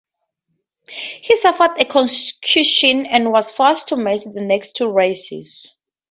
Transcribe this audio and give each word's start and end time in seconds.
He 0.89 1.35
suffered 1.35 1.79
a 1.79 1.85
concussion 1.85 3.05
and 3.05 3.31
was 3.31 3.51
forced 3.51 3.89
to 3.89 3.97
miss 3.97 4.23
the 4.25 4.41
next 4.41 4.71
two 4.77 4.89
races. 4.91 5.71